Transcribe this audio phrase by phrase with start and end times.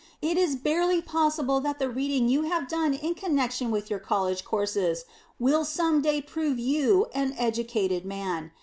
[0.19, 4.43] It is barely possible that the reading you have done in connection with your College
[4.43, 5.05] courses
[5.37, 8.49] will some day prove you an educated man.